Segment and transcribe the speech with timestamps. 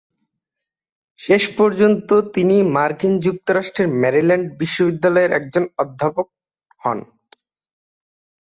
[1.19, 6.27] শেষ পর্যন্ত তিনি মার্কিন যুক্তরাষ্ট্রের ম্যারিল্যান্ড বিশ্ববিদ্যালয়ের একজন অধ্যাপক
[6.81, 6.99] হন।